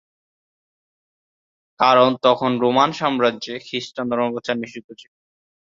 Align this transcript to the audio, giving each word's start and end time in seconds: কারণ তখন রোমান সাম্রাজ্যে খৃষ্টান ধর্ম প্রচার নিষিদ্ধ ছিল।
কারণ 1.79 2.09
তখন 2.23 2.51
রোমান 2.59 2.89
সাম্রাজ্যে 2.91 3.53
খৃষ্টান 3.59 4.05
ধর্ম 4.09 4.27
প্রচার 4.33 4.55
নিষিদ্ধ 4.57 4.89
ছিল। 4.93 5.11